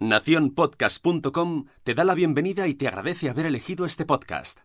[0.00, 4.60] Naciónpodcast.com te da la bienvenida y te agradece haber elegido este podcast.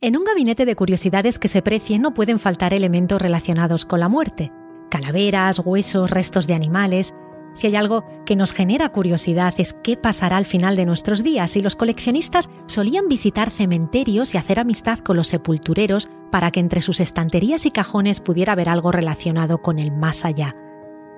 [0.00, 4.08] En un gabinete de curiosidades que se precie no pueden faltar elementos relacionados con la
[4.08, 4.50] muerte.
[4.90, 7.14] Calaveras, huesos, restos de animales.
[7.54, 11.54] Si hay algo que nos genera curiosidad es qué pasará al final de nuestros días
[11.54, 16.80] y los coleccionistas solían visitar cementerios y hacer amistad con los sepultureros para que entre
[16.80, 20.56] sus estanterías y cajones pudiera haber algo relacionado con el más allá.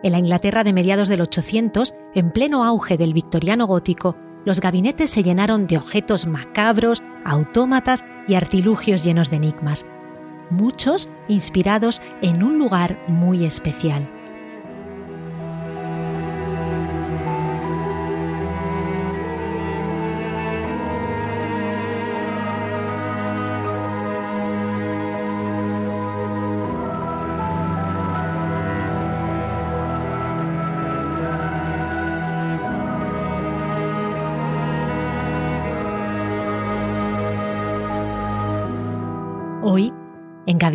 [0.06, 5.10] En la Inglaterra de mediados del 800, en pleno auge del victoriano gótico, los gabinetes
[5.10, 9.84] se llenaron de objetos macabros, autómatas y artilugios llenos de enigmas,
[10.48, 14.08] muchos inspirados en un lugar muy especial.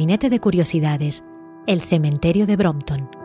[0.01, 1.23] Gabinete de Curiosidades,
[1.67, 3.20] el cementerio de Brompton.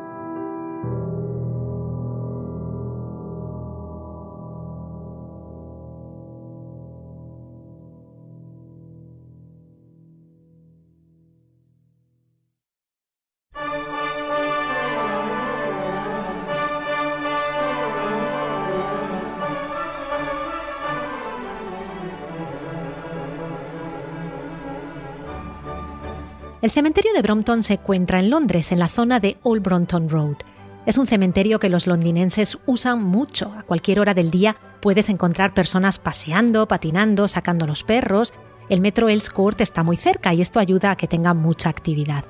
[26.67, 30.39] El cementerio de Brompton se encuentra en Londres, en la zona de Old Brompton Road.
[30.85, 33.55] Es un cementerio que los londinenses usan mucho.
[33.57, 38.35] A cualquier hora del día puedes encontrar personas paseando, patinando, sacando los perros.
[38.69, 42.25] El metro Court está muy cerca y esto ayuda a que tenga mucha actividad.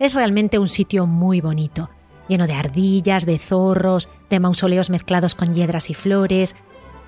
[0.00, 1.88] Es realmente un sitio muy bonito,
[2.26, 6.56] lleno de ardillas, de zorros, de mausoleos mezclados con hiedras y flores.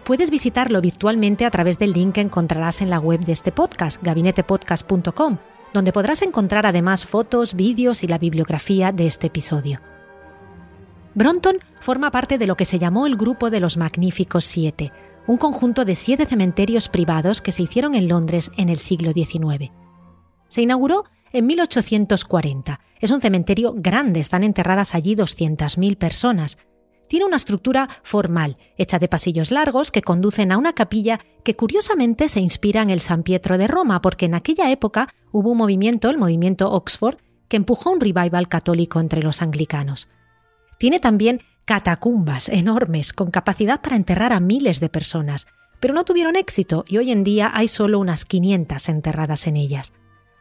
[0.04, 4.00] Puedes visitarlo virtualmente a través del link que encontrarás en la web de este podcast,
[4.04, 5.38] gabinetepodcast.com
[5.74, 9.80] donde podrás encontrar además fotos, vídeos y la bibliografía de este episodio.
[11.14, 14.92] Bronton forma parte de lo que se llamó el Grupo de los Magníficos Siete,
[15.26, 19.72] un conjunto de siete cementerios privados que se hicieron en Londres en el siglo XIX.
[20.48, 22.80] Se inauguró en 1840.
[23.00, 26.56] Es un cementerio grande, están enterradas allí 200.000 personas,
[27.08, 32.28] tiene una estructura formal, hecha de pasillos largos que conducen a una capilla que curiosamente
[32.28, 36.10] se inspira en el San Pietro de Roma, porque en aquella época hubo un movimiento,
[36.10, 40.08] el movimiento Oxford, que empujó un revival católico entre los anglicanos.
[40.78, 45.46] Tiene también catacumbas enormes con capacidad para enterrar a miles de personas,
[45.80, 49.92] pero no tuvieron éxito y hoy en día hay solo unas 500 enterradas en ellas.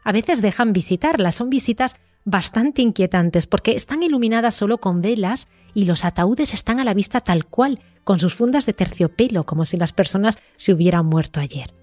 [0.03, 1.95] A veces dejan visitarlas, son visitas
[2.25, 7.22] bastante inquietantes porque están iluminadas solo con velas y los ataúdes están a la vista
[7.22, 11.73] tal cual, con sus fundas de terciopelo, como si las personas se hubieran muerto ayer.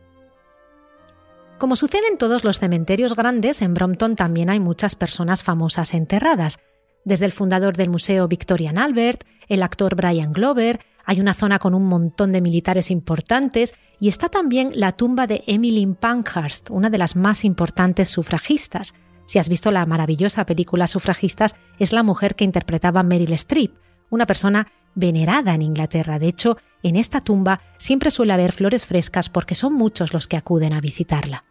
[1.58, 6.58] Como sucede en todos los cementerios grandes, en Brompton también hay muchas personas famosas enterradas,
[7.04, 11.74] desde el fundador del Museo Victorian Albert, el actor Brian Glover, hay una zona con
[11.74, 16.98] un montón de militares importantes y está también la tumba de Emily Pankhurst, una de
[16.98, 18.94] las más importantes sufragistas,
[19.30, 23.76] si has visto la maravillosa película Sufragistas, es la mujer que interpretaba Meryl Streep,
[24.10, 26.18] una persona venerada en Inglaterra.
[26.18, 30.36] De hecho, en esta tumba siempre suele haber flores frescas porque son muchos los que
[30.36, 31.44] acuden a visitarla.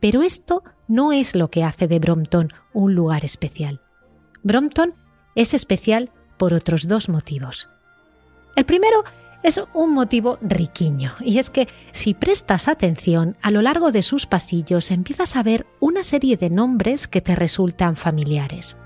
[0.00, 3.80] Pero esto no es lo que hace de Brompton un lugar especial.
[4.42, 4.96] Brompton
[5.36, 7.70] es especial por otros dos motivos.
[8.56, 9.04] El primero
[9.42, 14.26] es un motivo riquiño, y es que si prestas atención, a lo largo de sus
[14.26, 18.76] pasillos empiezas a ver una serie de nombres que te resultan familiares.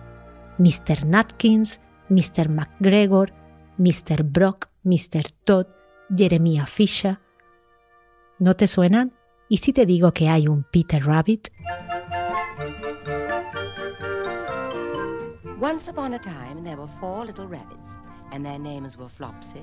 [0.59, 1.07] Mr.
[1.07, 2.49] Natkins, Mr.
[2.49, 3.33] McGregor,
[3.79, 4.23] Mr.
[4.23, 5.31] Brock, Mr.
[5.45, 5.67] Todd,
[6.15, 7.19] Jeremiah Fisher.
[8.39, 9.15] ¿No te suenan?
[9.49, 11.49] ¿Y si te digo que hay un Peter Rabbit?
[15.61, 17.97] Once upon a time there were four little rabbits,
[18.33, 19.63] and their names were Flopsy,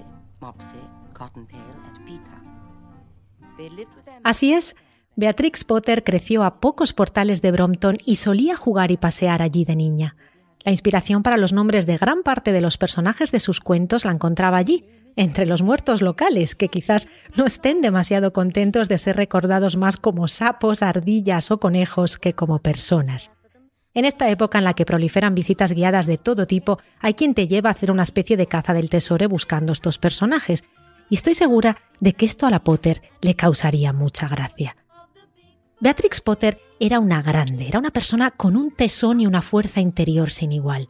[4.23, 4.75] Así es,
[5.15, 9.75] Beatrix Potter creció a pocos portales de Brompton y solía jugar y pasear allí de
[9.75, 10.15] niña.
[10.63, 14.11] La inspiración para los nombres de gran parte de los personajes de sus cuentos la
[14.11, 14.85] encontraba allí,
[15.15, 20.27] entre los muertos locales, que quizás no estén demasiado contentos de ser recordados más como
[20.27, 23.31] sapos, ardillas o conejos que como personas.
[23.99, 27.49] En esta época en la que proliferan visitas guiadas de todo tipo, hay quien te
[27.49, 30.63] lleva a hacer una especie de caza del tesoro buscando estos personajes,
[31.09, 34.77] y estoy segura de que esto a la Potter le causaría mucha gracia.
[35.81, 40.31] Beatrix Potter era una grande, era una persona con un tesón y una fuerza interior
[40.31, 40.87] sin igual.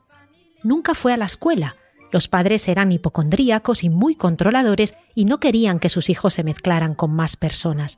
[0.62, 1.78] Nunca fue a la escuela,
[2.12, 6.94] Los padres eran hipocondríacos y muy controladores y no querían que sus hijos se mezclaran
[6.94, 7.98] con más personas.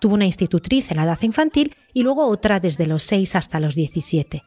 [0.00, 3.74] Tuvo una institutriz en la edad infantil y luego otra desde los 6 hasta los
[3.74, 4.42] 17.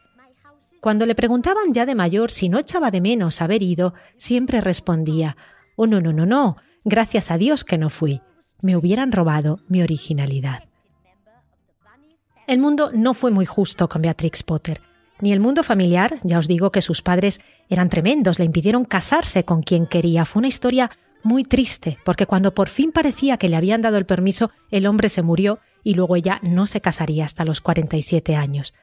[0.80, 5.38] Cuando le preguntaban ya de mayor si no echaba de menos haber ido, siempre respondía
[5.75, 8.21] Oh, no, no, no, no, gracias a Dios que no fui.
[8.62, 10.63] Me hubieran robado mi originalidad.
[12.48, 14.81] El mundo no fue muy justo con Beatrix Potter.
[15.21, 19.45] Ni el mundo familiar, ya os digo que sus padres eran tremendos, le impidieron casarse
[19.45, 20.25] con quien quería.
[20.25, 20.92] Fue una historia
[21.24, 25.10] muy triste, porque cuando por fin parecía que le habían dado el permiso, el hombre
[25.10, 28.74] se murió y luego ella no se casaría hasta los 47 años.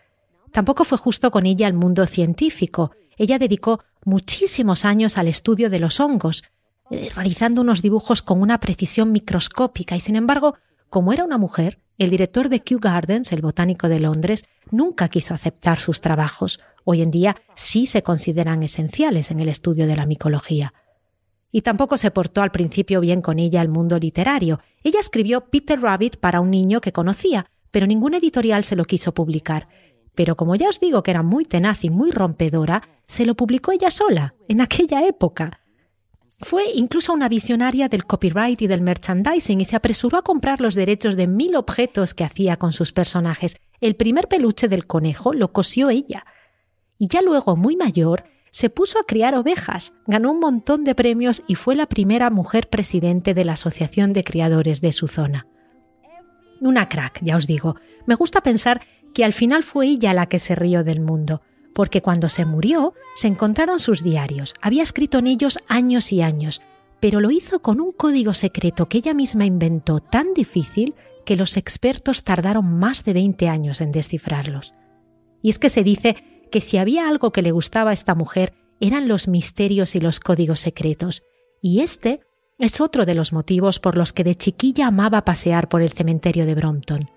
[0.53, 2.93] Tampoco fue justo con ella el mundo científico.
[3.17, 6.45] Ella dedicó muchísimos años al estudio de los hongos,
[6.91, 10.55] eh, realizando unos dibujos con una precisión microscópica y sin embargo,
[10.89, 15.35] como era una mujer, el director de Kew Gardens, el botánico de Londres, nunca quiso
[15.35, 16.61] aceptar sus trabajos.
[16.85, 20.73] Hoy en día sí se consideran esenciales en el estudio de la micología.
[21.51, 24.61] Y tampoco se portó al principio bien con ella el mundo literario.
[24.83, 29.15] Ella escribió Peter Rabbit para un niño que conocía, pero ningún editorial se lo quiso
[29.15, 29.69] publicar.
[30.15, 33.73] Pero como ya os digo que era muy tenaz y muy rompedora, se lo publicó
[33.73, 35.61] ella sola, en aquella época.
[36.41, 40.75] Fue incluso una visionaria del copyright y del merchandising y se apresuró a comprar los
[40.75, 43.57] derechos de mil objetos que hacía con sus personajes.
[43.81, 46.25] El primer peluche del conejo lo cosió ella.
[46.97, 48.25] Y ya luego, muy mayor,
[48.59, 52.69] se puso a criar ovejas, ganó un montón de premios y fue la primera mujer
[52.69, 55.47] presidente de la Asociación de Criadores de su zona.
[56.61, 57.77] Una crack, ya os digo.
[58.05, 58.81] Me gusta pensar
[59.15, 61.41] que al final fue ella la que se rió del mundo
[61.73, 64.55] porque cuando se murió se encontraron sus diarios.
[64.61, 66.61] Había escrito en ellos años y años,
[66.99, 71.57] pero lo hizo con un código secreto que ella misma inventó tan difícil que los
[71.57, 74.75] expertos tardaron más de 20 años en descifrarlos.
[75.41, 76.17] Y es que se dice
[76.51, 80.21] que si había algo que le gustaba a esta mujer eran los misterios y los
[80.21, 81.25] códigos secretos,
[81.61, 82.21] y este
[82.59, 86.47] es otro de los motivos por los que de chiquilla amaba pasear por el cementerio
[86.47, 87.11] de Brompton,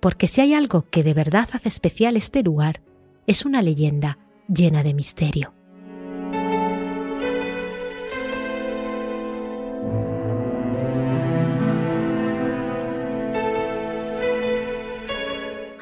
[0.00, 2.82] porque si hay algo que de verdad hace especial este lugar,
[3.26, 4.18] es una leyenda
[4.48, 5.54] llena de misterio.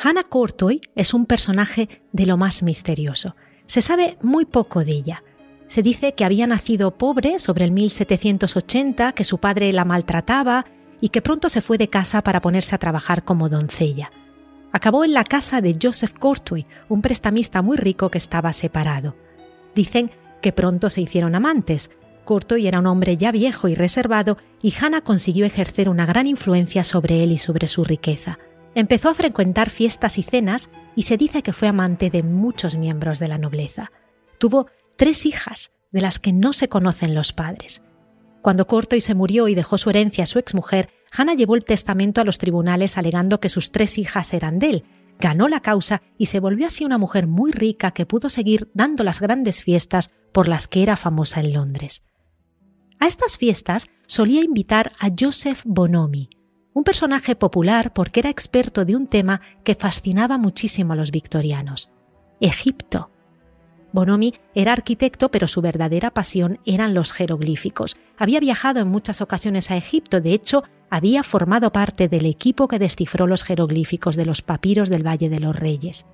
[0.03, 3.37] Hannah Courtoy es un personaje de lo más misterioso.
[3.67, 5.23] Se sabe muy poco de ella.
[5.67, 10.65] Se dice que había nacido pobre sobre el 1780, que su padre la maltrataba
[11.01, 14.11] y que pronto se fue de casa para ponerse a trabajar como doncella
[14.73, 19.17] acabó en la casa de Joseph Courtoy, un prestamista muy rico que estaba separado.
[19.75, 20.11] Dicen
[20.41, 21.91] que pronto se hicieron amantes.
[22.25, 26.85] Courtoy era un hombre ya viejo y reservado y Hannah consiguió ejercer una gran influencia
[26.85, 28.39] sobre él y sobre su riqueza.
[28.75, 33.19] Empezó a frecuentar fiestas y cenas y se dice que fue amante de muchos miembros
[33.19, 33.91] de la nobleza.
[34.39, 37.83] Tuvo tres hijas, de las que no se conocen los padres.
[38.43, 42.21] Cuando Courtoy se murió y dejó su herencia a su exmujer, Hannah llevó el testamento
[42.21, 44.85] a los tribunales alegando que sus tres hijas eran de él.
[45.19, 49.05] Ganó la causa y se volvió así una mujer muy rica que pudo seguir dando
[49.05, 52.05] las grandes fiestas por las que era famosa en Londres.
[52.99, 56.31] A estas fiestas solía invitar a Joseph Bonomi,
[56.73, 61.91] un personaje popular porque era experto de un tema que fascinaba muchísimo a los victorianos,
[62.41, 63.11] Egipto.
[63.93, 67.97] Bonomi era arquitecto, pero su verdadera pasión eran los jeroglíficos.
[68.17, 72.79] Había viajado en muchas ocasiones a Egipto, de hecho, había formado parte del equipo que
[72.79, 76.07] descifró los jeroglíficos de los papiros del Valle de los Reyes.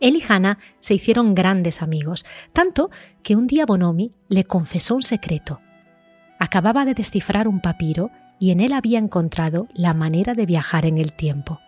[0.00, 2.88] Él y Hannah se hicieron grandes amigos, tanto
[3.24, 5.60] que un día Bonomi le confesó un secreto.
[6.38, 10.98] Acababa de descifrar un papiro y en él había encontrado la manera de viajar en
[10.98, 11.60] el tiempo.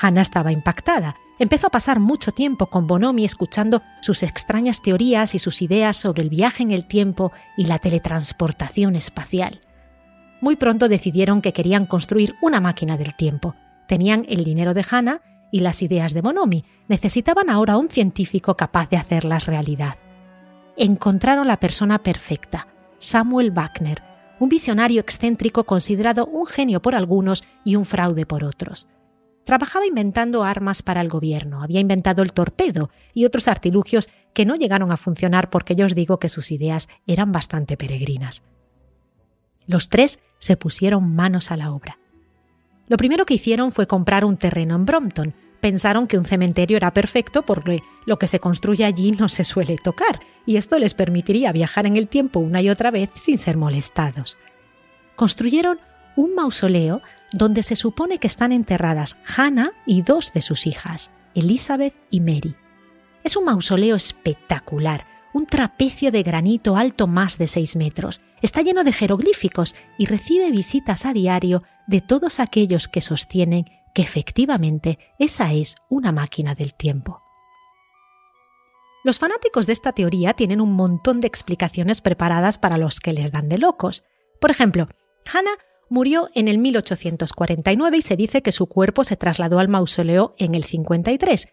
[0.00, 5.38] Hannah estaba impactada Empezó a pasar mucho tiempo con Bonomi escuchando sus extrañas teorías y
[5.38, 9.60] sus ideas sobre el viaje en el tiempo y la teletransportación espacial.
[10.40, 13.54] Muy pronto decidieron que querían construir una máquina del tiempo.
[13.86, 15.20] Tenían el dinero de Hannah
[15.52, 16.64] y las ideas de Bonomi.
[16.88, 19.96] Necesitaban ahora un científico capaz de hacerlas realidad.
[20.78, 22.66] Encontraron la persona perfecta,
[22.98, 24.02] Samuel Wagner,
[24.38, 28.88] un visionario excéntrico considerado un genio por algunos y un fraude por otros.
[29.44, 34.56] Trabajaba inventando armas para el gobierno, había inventado el torpedo y otros artilugios que no
[34.56, 38.42] llegaron a funcionar porque yo os digo que sus ideas eran bastante peregrinas.
[39.66, 41.98] Los tres se pusieron manos a la obra.
[42.88, 45.34] Lo primero que hicieron fue comprar un terreno en Brompton.
[45.60, 49.78] Pensaron que un cementerio era perfecto porque lo que se construye allí no se suele
[49.78, 53.56] tocar, y esto les permitiría viajar en el tiempo una y otra vez sin ser
[53.56, 54.36] molestados.
[55.16, 55.78] Construyeron
[56.16, 61.94] un mausoleo donde se supone que están enterradas Hannah y dos de sus hijas, Elizabeth
[62.10, 62.54] y Mary.
[63.24, 68.22] Es un mausoleo espectacular, un trapecio de granito alto más de 6 metros.
[68.40, 73.66] Está lleno de jeroglíficos y recibe visitas a diario de todos aquellos que sostienen
[73.96, 77.22] que efectivamente esa es una máquina del tiempo.
[79.04, 83.32] Los fanáticos de esta teoría tienen un montón de explicaciones preparadas para los que les
[83.32, 84.04] dan de locos.
[84.38, 84.86] Por ejemplo,
[85.32, 85.56] Hannah
[85.88, 90.54] murió en el 1849 y se dice que su cuerpo se trasladó al mausoleo en
[90.54, 91.48] el 53.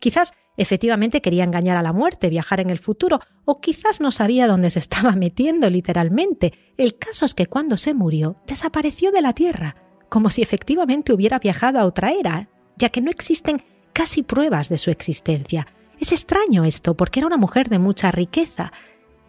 [0.00, 4.48] Quizás efectivamente quería engañar a la muerte, viajar en el futuro, o quizás no sabía
[4.48, 6.54] dónde se estaba metiendo literalmente.
[6.76, 9.76] El caso es que cuando se murió, desapareció de la Tierra,
[10.14, 13.60] como si efectivamente hubiera viajado a otra era, ya que no existen
[13.92, 15.66] casi pruebas de su existencia.
[15.98, 18.72] Es extraño esto, porque era una mujer de mucha riqueza,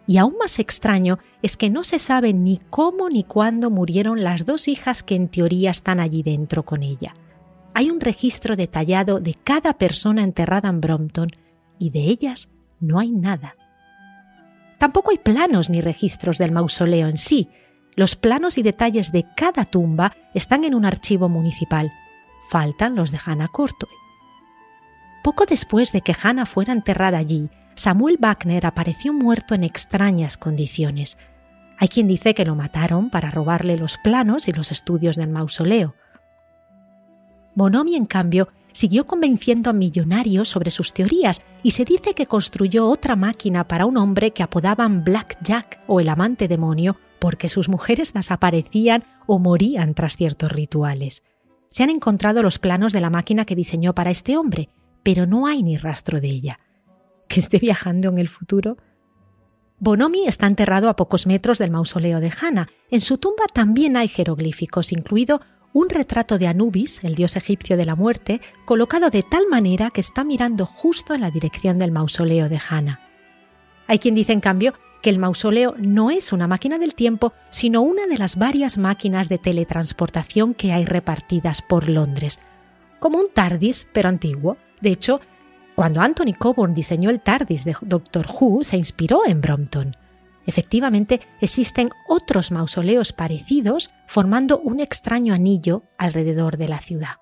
[0.06, 4.46] y aún más extraño es que no se sabe ni cómo ni cuándo murieron las
[4.46, 7.14] dos hijas que en teoría están allí dentro con ella.
[7.74, 11.30] Hay un registro detallado de cada persona enterrada en Brompton
[11.80, 13.56] y de ellas no hay nada.
[14.78, 17.48] Tampoco hay planos ni registros del mausoleo en sí.
[17.96, 21.90] Los planos y detalles de cada tumba están en un archivo municipal.
[22.50, 23.92] Faltan los de Hannah Courtois.
[25.24, 31.16] Poco después de que Hannah fuera enterrada allí, Samuel Wagner apareció muerto en extrañas condiciones.
[31.78, 35.94] Hay quien dice que lo mataron para robarle los planos y los estudios del mausoleo.
[37.54, 42.88] Bonomi, en cambio, siguió convenciendo a millonarios sobre sus teorías y se dice que construyó
[42.88, 47.68] otra máquina para un hombre que apodaban Black Jack o el amante demonio porque sus
[47.68, 51.22] mujeres desaparecían o morían tras ciertos rituales.
[51.68, 54.70] Se han encontrado los planos de la máquina que diseñó para este hombre,
[55.02, 56.60] pero no hay ni rastro de ella
[57.28, 58.76] que esté viajando en el futuro?
[59.78, 62.68] Bonomi está enterrado a pocos metros del mausoleo de Hannah.
[62.90, 65.40] En su tumba también hay jeroglíficos, incluido
[65.72, 70.00] un retrato de Anubis, el dios egipcio de la muerte, colocado de tal manera que
[70.00, 73.00] está mirando justo en la dirección del mausoleo de Hannah.
[73.86, 77.82] Hay quien dice, en cambio, que el mausoleo no es una máquina del tiempo, sino
[77.82, 82.40] una de las varias máquinas de teletransportación que hay repartidas por Londres,
[82.98, 84.56] como un TARDIS, pero antiguo.
[84.80, 85.20] De hecho,
[85.74, 89.96] cuando Anthony Coburn diseñó el TARDIS de Doctor Who, se inspiró en Brompton.
[90.46, 97.16] Efectivamente, existen otros mausoleos parecidos formando un extraño anillo alrededor de la ciudad.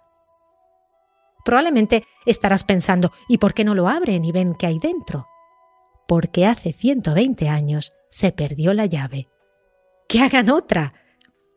[1.44, 5.26] Probablemente estarás pensando, ¿y por qué no lo abren y ven qué hay dentro?
[6.06, 9.28] Porque hace 120 años se perdió la llave.
[10.08, 10.94] ¡Que hagan otra!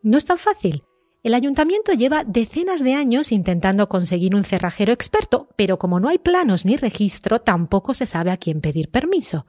[0.02, 0.84] No es tan fácil.
[1.24, 6.20] El ayuntamiento lleva decenas de años intentando conseguir un cerrajero experto, pero como no hay
[6.20, 9.46] planos ni registro, tampoco se sabe a quién pedir permiso.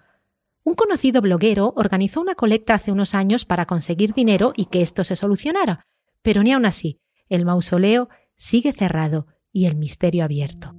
[0.64, 5.04] Un conocido bloguero organizó una colecta hace unos años para conseguir dinero y que esto
[5.04, 5.86] se solucionara,
[6.20, 10.77] pero ni aun así, el mausoleo sigue cerrado y el misterio abierto.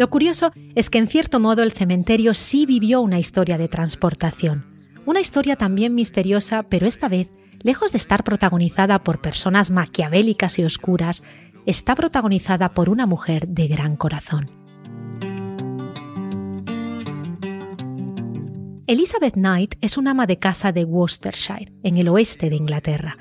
[0.00, 4.64] Lo curioso es que en cierto modo el cementerio sí vivió una historia de transportación.
[5.04, 7.30] Una historia también misteriosa, pero esta vez,
[7.62, 11.22] lejos de estar protagonizada por personas maquiavélicas y oscuras,
[11.66, 14.50] está protagonizada por una mujer de gran corazón.
[18.86, 23.18] Elizabeth Knight es una ama de casa de Worcestershire, en el oeste de Inglaterra.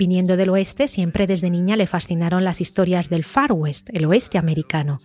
[0.00, 4.36] Viniendo del oeste, siempre desde niña le fascinaron las historias del Far West, el oeste
[4.36, 4.98] americano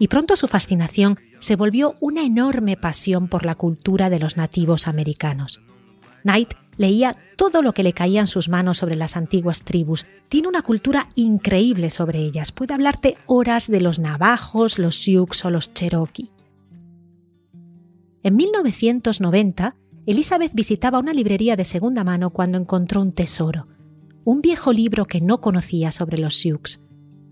[0.00, 4.88] y pronto su fascinación se volvió una enorme pasión por la cultura de los nativos
[4.88, 5.60] americanos.
[6.22, 10.06] Knight leía todo lo que le caía en sus manos sobre las antiguas tribus.
[10.30, 12.50] Tiene una cultura increíble sobre ellas.
[12.50, 16.30] Puede hablarte horas de los navajos, los sioux o los cherokee.
[18.22, 19.76] En 1990,
[20.06, 23.68] Elizabeth visitaba una librería de segunda mano cuando encontró un tesoro,
[24.24, 26.80] un viejo libro que no conocía sobre los sioux.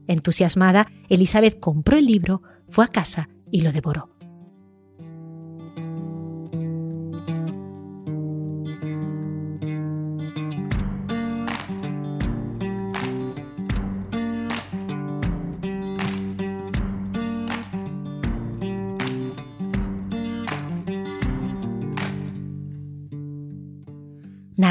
[0.06, 4.18] Entusiasmada, Elizabeth compró el libro, fue a casa y lo devoró.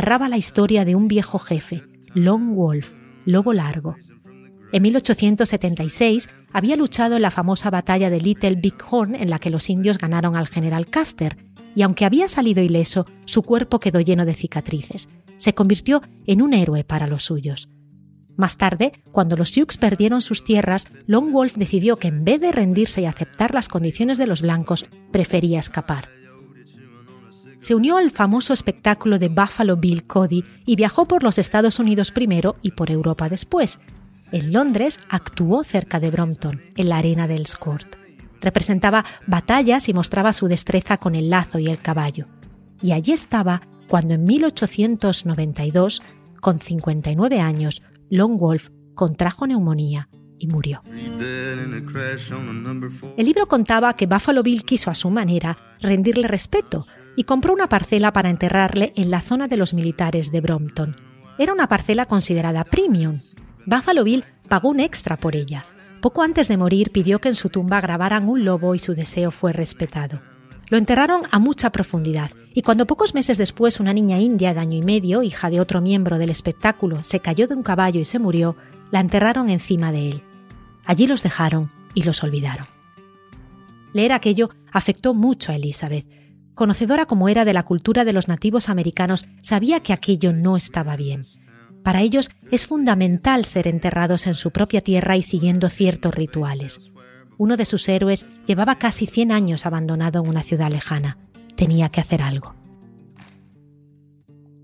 [0.07, 1.81] narraba la historia de un viejo jefe,
[2.13, 2.93] Long Wolf,
[3.25, 3.95] lobo largo,
[4.71, 9.49] En 1876 había luchado en la famosa batalla de Little Big Horn en la que
[9.49, 11.37] los indios ganaron al general Custer,
[11.73, 15.09] y aunque había salido ileso, su cuerpo quedó lleno de cicatrices.
[15.37, 17.69] Se convirtió en un héroe para los suyos.
[18.35, 22.51] Más tarde, cuando los Sioux perdieron sus tierras, Long Wolf decidió que en vez de
[22.51, 26.09] rendirse y aceptar las condiciones de los blancos, prefería escapar.
[27.59, 32.11] Se unió al famoso espectáculo de Buffalo Bill Cody y viajó por los Estados Unidos
[32.11, 33.79] primero y por Europa después,
[34.31, 37.95] en Londres actuó cerca de Brompton, en la arena del Scort.
[38.41, 42.27] Representaba batallas y mostraba su destreza con el lazo y el caballo.
[42.81, 46.01] Y allí estaba cuando en 1892,
[46.41, 50.81] con 59 años, Long Wolf contrajo neumonía y murió.
[53.17, 57.67] El libro contaba que Buffalo Bill quiso a su manera rendirle respeto y compró una
[57.67, 60.95] parcela para enterrarle en la zona de los militares de Brompton.
[61.39, 63.17] Era una parcela considerada premium,
[63.67, 65.65] Buffalo Bill pagó un extra por ella.
[66.01, 69.29] Poco antes de morir pidió que en su tumba grabaran un lobo y su deseo
[69.29, 70.21] fue respetado.
[70.69, 74.77] Lo enterraron a mucha profundidad y cuando pocos meses después una niña india de año
[74.77, 78.19] y medio, hija de otro miembro del espectáculo, se cayó de un caballo y se
[78.19, 78.55] murió,
[78.89, 80.21] la enterraron encima de él.
[80.85, 82.67] Allí los dejaron y los olvidaron.
[83.91, 86.07] Leer aquello afectó mucho a Elizabeth.
[86.53, 90.95] Conocedora como era de la cultura de los nativos americanos, sabía que aquello no estaba
[90.95, 91.25] bien.
[91.83, 96.91] Para ellos es fundamental ser enterrados en su propia tierra y siguiendo ciertos rituales.
[97.37, 101.17] Uno de sus héroes llevaba casi 100 años abandonado en una ciudad lejana.
[101.55, 102.55] Tenía que hacer algo.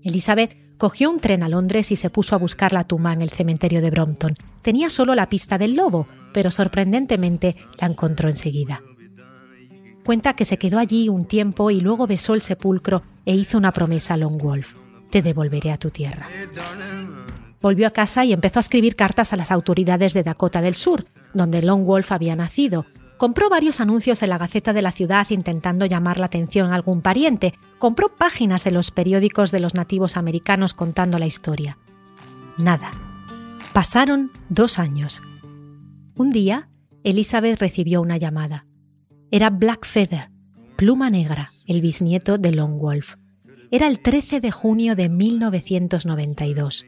[0.02, 3.30] Elizabeth cogió un tren a Londres y se puso a buscar la tumba en el
[3.30, 4.34] cementerio de Brompton.
[4.60, 8.80] Tenía solo la pista del lobo, pero sorprendentemente la encontró enseguida.
[10.04, 13.72] Cuenta que se quedó allí un tiempo y luego besó el sepulcro e hizo una
[13.72, 14.74] promesa a Long Wolf.
[15.10, 16.28] Te devolveré a tu tierra.
[17.64, 21.06] Volvió a casa y empezó a escribir cartas a las autoridades de Dakota del Sur,
[21.32, 22.84] donde Long Wolf había nacido.
[23.16, 27.00] Compró varios anuncios en la Gaceta de la ciudad intentando llamar la atención a algún
[27.00, 27.54] pariente.
[27.78, 31.78] Compró páginas en los periódicos de los nativos americanos contando la historia.
[32.58, 32.90] Nada.
[33.72, 35.22] Pasaron dos años.
[36.16, 36.68] Un día,
[37.02, 38.66] Elizabeth recibió una llamada.
[39.30, 40.28] Era Black Feather,
[40.76, 43.14] Pluma Negra, el bisnieto de Long Wolf.
[43.70, 46.84] Era el 13 de junio de 1992.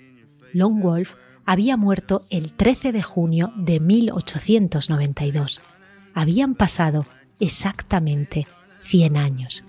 [0.53, 5.63] Long Wolf había muerto el 13 de junio de 1892.
[6.15, 7.07] Habían pasado
[7.39, 8.47] exactamente
[8.81, 9.65] 100 años.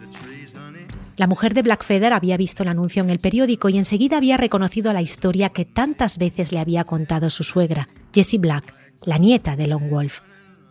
[1.17, 4.93] La mujer de Blackfeather había visto el anuncio en el periódico y enseguida había reconocido
[4.93, 9.67] la historia que tantas veces le había contado su suegra, Jessie Black, la nieta de
[9.67, 10.19] Long Wolf.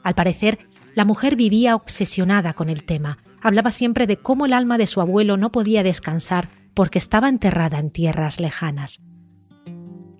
[0.04, 0.60] Al parecer,
[0.94, 3.18] la mujer vivía obsesionada con el tema.
[3.42, 7.78] Hablaba siempre de cómo el alma de su abuelo no podía descansar porque estaba enterrada
[7.80, 9.00] en tierras lejanas.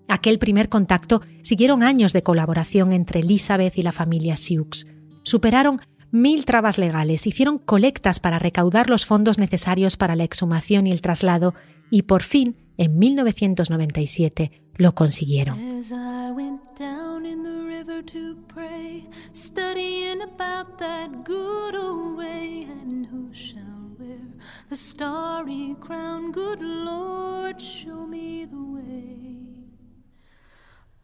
[0.08, 4.86] Aquel primer contacto siguieron años de colaboración entre Elizabeth y la familia Sioux.
[5.22, 10.92] Superaron mil trabas legales, hicieron colectas para recaudar los fondos necesarios para la exhumación y
[10.92, 11.54] el traslado
[11.90, 15.58] y por fin, en 1997, lo consiguieron.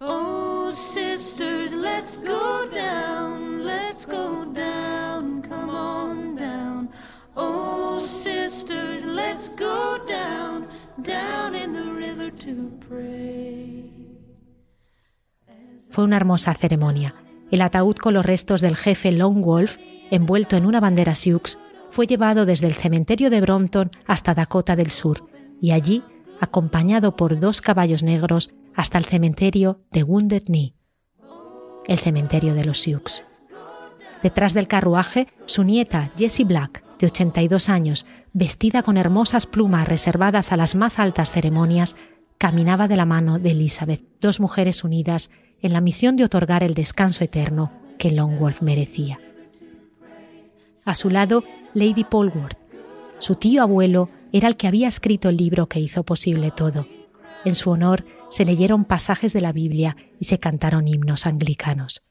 [0.05, 6.91] Oh, sisters, let's go down, let's go down, come on down.
[7.37, 10.67] Oh, sisters, let's go down,
[11.05, 13.93] down in the river to pray.
[15.93, 17.15] Fue una hermosa ceremonia.
[17.53, 19.77] El ataúd con los restos del jefe Lone Wolf,
[20.11, 21.59] envuelto en una bandera Sioux,
[21.91, 25.29] fue llevado desde el cementerio de Brompton hasta Dakota del Sur
[25.61, 26.03] y allí,
[26.41, 30.75] acompañado por dos caballos negros, hasta el cementerio de Wounded Knee,
[31.87, 33.23] el cementerio de los Sioux.
[34.23, 40.53] Detrás del carruaje, su nieta, Jessie Black, de 82 años, vestida con hermosas plumas reservadas
[40.53, 41.97] a las más altas ceremonias,
[42.39, 45.31] caminaba de la mano de Elizabeth, dos mujeres unidas
[45.61, 49.21] en la misión de otorgar el descanso eterno que Longwolf merecía.
[50.85, 52.59] A su lado, Lady Polwarth.
[53.19, 56.87] Su tío abuelo era el que había escrito el libro que hizo posible todo.
[57.45, 62.03] En su honor, se leyeron pasajes de la Biblia y se cantaron himnos anglicanos.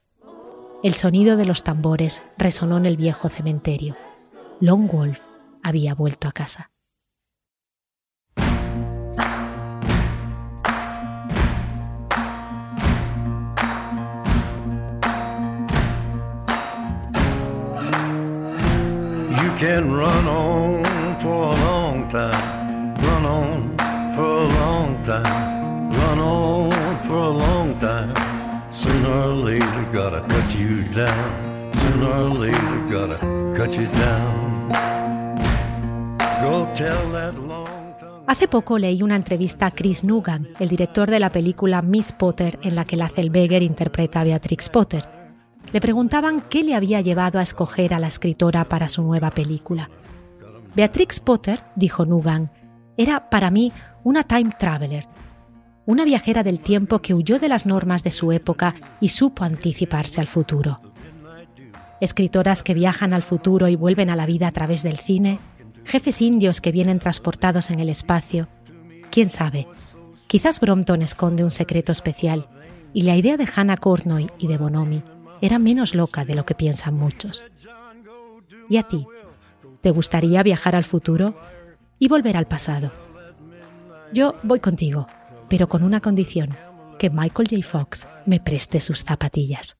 [0.83, 3.95] El sonido de los tambores resonó en el viejo cementerio.
[4.59, 5.19] Long Wolf
[5.63, 6.69] había vuelto a casa.
[19.41, 20.83] You can run on
[21.19, 23.75] for a long time, run on
[24.15, 25.40] for a long time.
[38.27, 42.57] Hace poco leí una entrevista a Chris Nugan, el director de la película Miss Potter,
[42.63, 45.09] en la que la Zellweger interpreta a Beatrix Potter.
[45.73, 49.89] Le preguntaban qué le había llevado a escoger a la escritora para su nueva película.
[50.73, 52.49] Beatrix Potter, dijo Nugan,
[52.95, 53.73] era para mí
[54.05, 55.05] una time traveler,
[55.85, 60.21] una viajera del tiempo que huyó de las normas de su época y supo anticiparse
[60.21, 60.81] al futuro.
[61.99, 65.39] Escritoras que viajan al futuro y vuelven a la vida a través del cine,
[65.83, 68.47] jefes indios que vienen transportados en el espacio.
[69.09, 69.67] Quién sabe,
[70.27, 72.47] quizás Brompton esconde un secreto especial
[72.93, 75.03] y la idea de Hannah Cornoy y de Bonomi
[75.41, 77.43] era menos loca de lo que piensan muchos.
[78.69, 79.05] ¿Y a ti?
[79.81, 81.35] ¿Te gustaría viajar al futuro
[81.97, 82.91] y volver al pasado?
[84.13, 85.07] Yo voy contigo,
[85.51, 86.55] pero con una condición,
[86.97, 87.61] que Michael J.
[87.61, 89.75] Fox me preste sus zapatillas.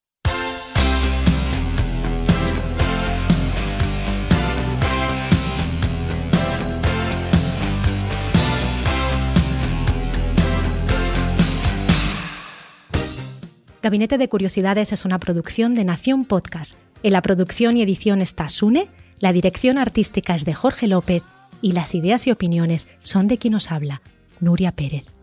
[13.82, 16.76] Gabinete de Curiosidades es una producción de Nación Podcast.
[17.02, 21.24] En la producción y edición está Sune, la dirección artística es de Jorge López
[21.62, 24.02] y las ideas y opiniones son de quien nos habla,
[24.42, 25.21] Nuria Pérez.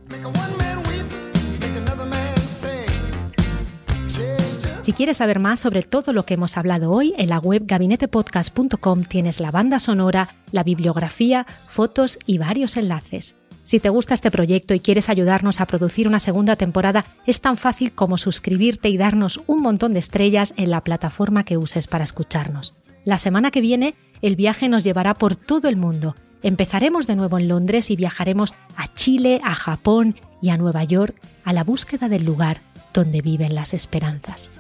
[4.88, 9.02] Si quieres saber más sobre todo lo que hemos hablado hoy, en la web gabinetepodcast.com
[9.02, 13.36] tienes la banda sonora, la bibliografía, fotos y varios enlaces.
[13.64, 17.58] Si te gusta este proyecto y quieres ayudarnos a producir una segunda temporada, es tan
[17.58, 22.04] fácil como suscribirte y darnos un montón de estrellas en la plataforma que uses para
[22.04, 22.72] escucharnos.
[23.04, 26.16] La semana que viene, el viaje nos llevará por todo el mundo.
[26.42, 31.16] Empezaremos de nuevo en Londres y viajaremos a Chile, a Japón y a Nueva York
[31.44, 32.61] a la búsqueda del lugar
[32.94, 34.51] donde viven las esperanzas.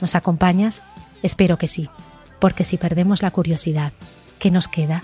[0.00, 0.82] ¿Nos acompañas?
[1.22, 1.88] Espero que sí,
[2.40, 3.92] porque si perdemos la curiosidad,
[4.38, 5.02] ¿qué nos queda?